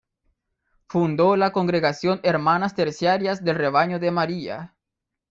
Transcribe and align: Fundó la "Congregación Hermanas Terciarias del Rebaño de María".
Fundó 0.87 1.37
la 1.37 1.51
"Congregación 1.51 2.21
Hermanas 2.23 2.73
Terciarias 2.73 3.43
del 3.43 3.55
Rebaño 3.55 3.99
de 3.99 4.09
María". 4.09 4.73